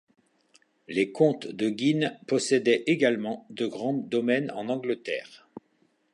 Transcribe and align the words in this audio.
Les 0.87 1.11
comtes 1.11 1.45
de 1.45 1.69
Guînes 1.69 2.17
possédaient 2.25 2.81
également 2.87 3.45
de 3.51 3.67
grands 3.67 3.93
domaines 3.93 4.49
en 4.55 4.67
Angleterre. 4.67 5.47